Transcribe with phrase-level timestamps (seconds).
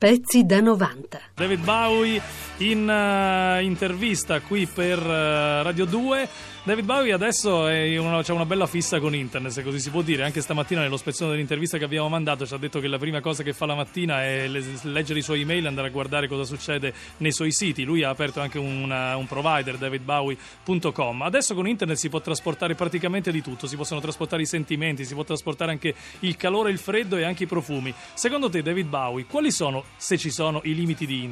[0.00, 1.29] Pezzi da 90.
[1.40, 2.20] David Bowie
[2.58, 6.28] in uh, intervista qui per uh, Radio 2
[6.62, 10.24] David Bowie adesso c'è una bella fissa con internet, se così si può dire.
[10.24, 13.42] Anche stamattina nello spezzone dell'intervista che abbiamo mandato ci ha detto che la prima cosa
[13.42, 16.92] che fa la mattina è leggere i suoi email e andare a guardare cosa succede
[17.16, 17.82] nei suoi siti.
[17.82, 21.22] Lui ha aperto anche una, un provider, davidbowie.com.
[21.22, 23.66] Adesso con internet si può trasportare praticamente di tutto.
[23.66, 27.44] Si possono trasportare i sentimenti, si può trasportare anche il calore, il freddo e anche
[27.44, 27.92] i profumi.
[28.12, 31.29] Secondo te, David Bowie, quali sono, se ci sono, i limiti di internet?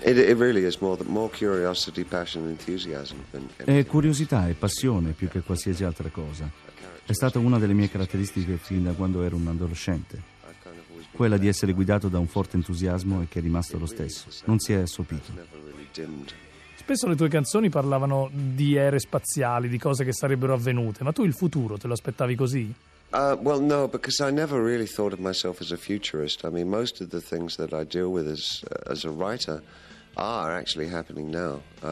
[0.00, 3.16] It, it really is more, more curiosity, passion, enthusiasm.
[3.56, 6.50] È curiosità e passione più che qualsiasi altra cosa.
[7.06, 10.32] È stata una delle mie caratteristiche fin da quando ero un adolescente.
[11.10, 14.28] Quella di essere guidato da un forte entusiasmo e che è rimasto lo stesso.
[14.46, 15.32] Non si è assopito.
[16.74, 21.24] Spesso le tue canzoni parlavano di ere spaziali, di cose che sarebbero avvenute, ma tu
[21.24, 22.74] il futuro te lo aspettavi così?
[23.14, 26.44] Uh, well, no, because I never really thought of myself as a futurist.
[26.44, 29.62] I mean, most of the things that I deal with as, uh, as a writer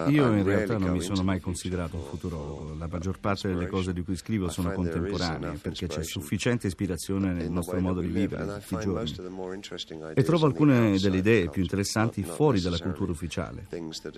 [0.08, 2.76] Io in realtà non mi sono mai considerato un futurologo.
[2.78, 7.50] La maggior parte delle cose di cui scrivo sono contemporanee perché c'è sufficiente ispirazione nel
[7.50, 9.14] nostro modo di vivere tutti i giorni.
[10.14, 13.66] E trovo alcune delle idee più interessanti fuori dalla cultura ufficiale,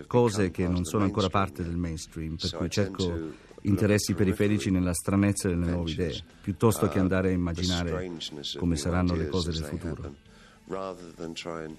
[0.07, 5.49] cose che non sono ancora parte del mainstream, per cui cerco interessi periferici nella stranezza
[5.49, 8.11] delle nuove idee, piuttosto che uh, andare a immaginare
[8.59, 10.33] come saranno le cose del futuro.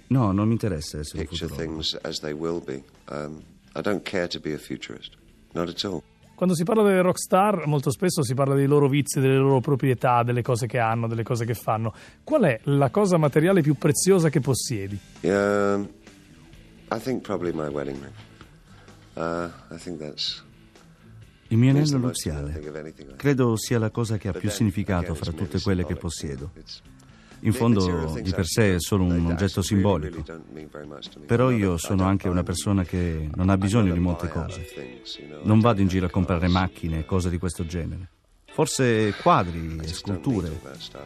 [0.08, 1.81] No, non mi interessa essere un futurologo.
[3.09, 3.42] Um,
[6.36, 10.23] Quando si parla delle rockstar, molto spesso si parla dei loro vizi, delle loro proprietà,
[10.23, 11.94] delle cose che hanno, delle cose che fanno.
[12.23, 14.99] Qual è la cosa materiale più preziosa che possiedi?
[15.22, 15.80] Yeah,
[16.92, 18.14] I think probably my wedding ring.
[19.16, 20.44] Uh, I think that's
[21.49, 22.59] il mio anello nuziale
[23.16, 26.52] credo sia la cosa che ha più significato fra tutte quelle che possiedo.
[27.41, 30.23] In fondo di per sé è solo un oggetto simbolico,
[31.25, 34.67] però io sono anche una persona che non ha bisogno di molte cose.
[35.44, 38.10] Non vado in giro a comprare macchine e cose di questo genere.
[38.55, 40.49] Forse quadri e sculture,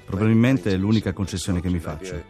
[0.05, 2.23] probabilmente è l'unica concessione che mi faccio.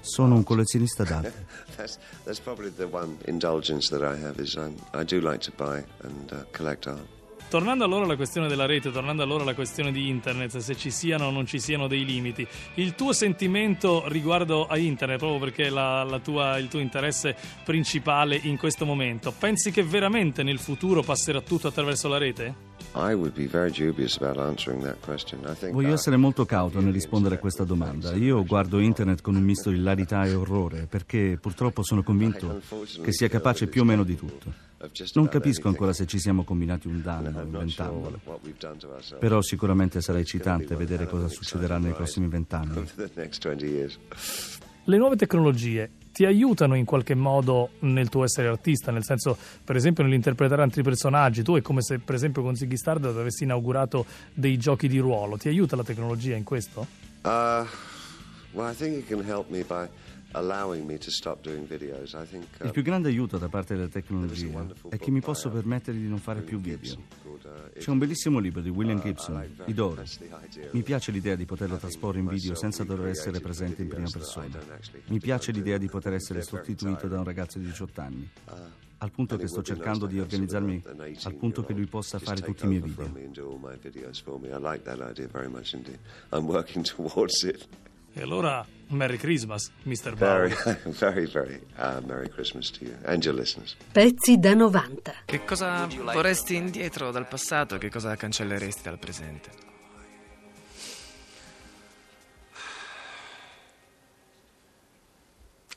[0.00, 1.46] Sono un collezionista d'arte.
[2.24, 6.30] That's probably the one indulgence that I have is I do like to buy and
[6.30, 7.23] uh, collect art.
[7.54, 11.26] Tornando allora alla questione della rete, tornando allora alla questione di internet, se ci siano
[11.26, 12.44] o non ci siano dei limiti,
[12.74, 18.40] il tuo sentimento riguardo a internet, proprio perché la, la tua, il tuo interesse principale
[18.42, 22.73] in questo momento, pensi che veramente nel futuro passerà tutto attraverso la rete?
[25.70, 28.14] Voglio essere molto cauto nel rispondere a questa domanda.
[28.14, 32.60] Io guardo internet con un misto di hilarità e orrore perché purtroppo sono convinto
[33.02, 34.52] che sia capace più o meno di tutto.
[35.14, 38.20] Non capisco ancora se ci siamo combinati un danno inventandolo,
[39.18, 42.84] però sicuramente sarà eccitante vedere cosa succederà nei prossimi vent'anni.
[44.86, 49.74] Le nuove tecnologie ti aiutano in qualche modo nel tuo essere artista, nel senso, per
[49.74, 51.42] esempio, nell'interpretare altri personaggi.
[51.42, 55.36] Tu è come se, per esempio, con Ziggy Stardust avessi inaugurato dei giochi di ruolo.
[55.36, 56.86] Ti aiuta la tecnologia in questo?
[57.24, 57.66] Uh,
[58.52, 59.88] well, I think it can help me by
[62.64, 66.18] il più grande aiuto da parte della tecnologia è che mi posso permettere di non
[66.18, 66.96] fare più video.
[67.78, 70.02] C'è un bellissimo libro di William Gibson, Idoro.
[70.70, 74.58] Mi piace l'idea di poterlo trasporre in video senza dover essere presente in prima persona.
[75.06, 78.30] Mi piace l'idea di poter essere sostituito da un ragazzo di 18 anni
[78.98, 80.82] al punto che sto cercando di organizzarmi
[81.24, 83.12] al punto che lui possa fare tutti i miei video.
[88.16, 90.14] E allora, Merry Christmas, Mr.
[90.16, 90.54] Very,
[90.86, 93.76] very, very uh, Merry Christmas to you and your listeners.
[93.90, 95.22] Pezzi da 90.
[95.24, 97.76] Che cosa vorresti indietro dal passato?
[97.76, 99.50] Che cosa cancelleresti dal presente?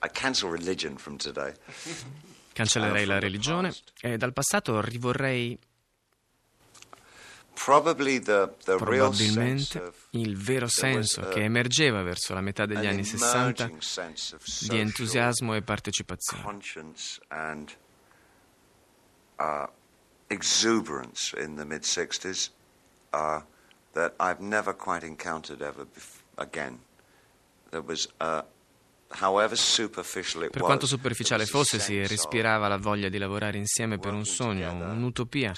[0.04, 1.54] I cancel religion from today.
[2.54, 5.58] Cancellerei la religione e dal passato rivorrei
[7.68, 13.72] Probabilmente il vero senso che emergeva verso la metà degli anni 60
[14.70, 16.62] di entusiasmo e partecipazione.
[19.40, 19.68] Uh,
[20.30, 22.50] exuberance in the mid 60s
[23.14, 23.40] uh,
[23.94, 26.80] that I've never quite encountered ever bef- again.
[27.70, 28.44] There was a
[30.50, 35.54] per quanto superficiale fosse, si respirava la voglia di lavorare insieme per un sogno, un'utopia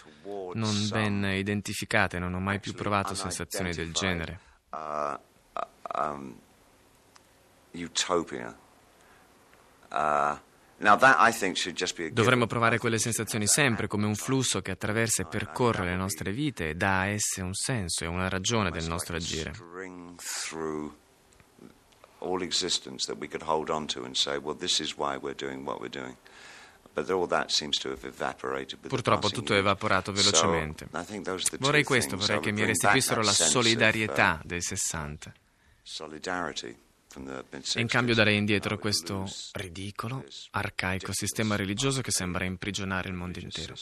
[0.54, 4.40] non ben identificata e non ho mai più provato sensazioni del genere.
[4.70, 5.20] Uh,
[6.00, 6.40] um,
[7.72, 8.58] utopia.
[9.92, 10.38] Uh,
[12.14, 16.70] Dovremmo provare quelle sensazioni sempre come un flusso che attraversa e percorre le nostre vite
[16.70, 19.52] e dà a esse un senso e una ragione del nostro agire.
[22.20, 25.36] All existence that we could hold on to and say, well, this is why we're
[25.36, 26.16] doing what we're doing.
[28.88, 30.90] Purtroppo tutto è evaporato velocemente.
[31.60, 35.34] Vorrei questo, vorrei che mi restituissero la solidarietà uh, dei 60.
[37.74, 43.40] E in cambio darei indietro questo ridicolo, arcaico sistema religioso che sembra imprigionare il mondo
[43.40, 43.76] intero.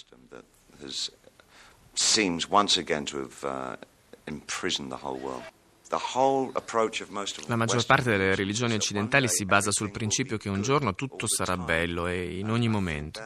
[1.94, 3.76] Seems once again to have uh,
[4.26, 5.44] imprisoned the whole world.
[7.48, 11.58] La maggior parte delle religioni occidentali si basa sul principio che un giorno tutto sarà
[11.58, 13.22] bello e in ogni momento.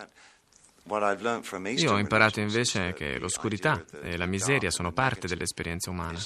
[1.84, 6.18] Io ho imparato invece che l'oscurità e la miseria sono parte dell'esperienza umana.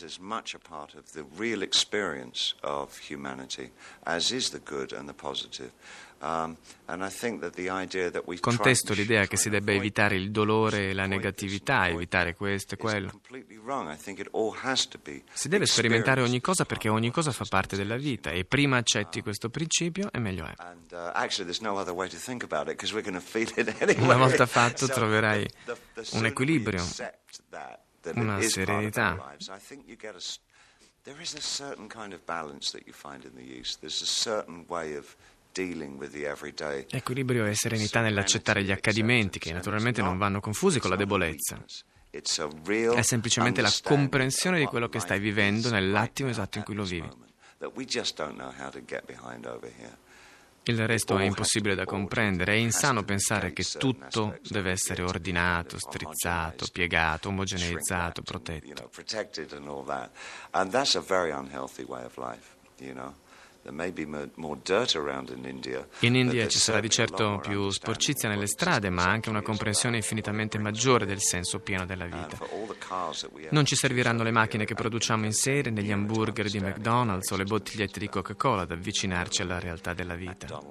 [6.22, 6.56] Um,
[8.40, 13.20] Contesto l'idea che si debba evitare il dolore e la negatività, evitare questo e quello.
[15.34, 19.22] Si deve sperimentare ogni cosa perché ogni cosa fa parte della vita e prima accetti
[19.22, 20.54] questo principio e meglio è.
[20.58, 21.12] Uh,
[24.02, 25.46] una volta fatto troverai
[26.12, 26.82] un equilibrio,
[28.14, 29.36] una serenità.
[31.04, 33.80] There is a certain kind of balance that you find in the East.
[33.80, 35.16] There's a certain way of
[36.90, 41.64] Equilibrio e serenità nell'accettare gli accadimenti che naturalmente non vanno confusi con la debolezza.
[42.10, 47.10] È semplicemente la comprensione di quello che stai vivendo nell'attimo esatto in cui lo vivi.
[50.68, 56.66] Il resto è impossibile da comprendere, è insano pensare che tutto deve essere ordinato, strizzato,
[56.72, 58.90] piegato, omogeneizzato, protetto.
[66.00, 70.60] In India ci sarà di certo più sporcizia nelle strade, ma anche una comprensione infinitamente
[70.60, 72.38] maggiore del senso pieno della vita.
[73.50, 77.44] Non ci serviranno le macchine che produciamo in serie, negli hamburger di McDonald's o le
[77.46, 80.62] bottigliette di Coca-Cola ad avvicinarci alla realtà della vita.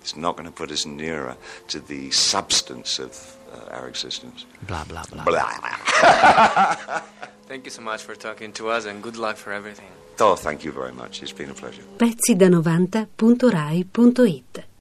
[0.00, 1.36] It's not going to put us nearer
[1.66, 4.44] to the substance of uh, our existence.
[4.66, 5.24] Blah, blah, blah.
[5.24, 7.00] blah.
[7.46, 9.88] Thank you so much for talking to us and good luck for everything.
[10.20, 11.22] Oh, thank you very much.
[11.22, 11.82] It's been a pleasure.
[11.96, 14.67] Pezzi da 90.rai.it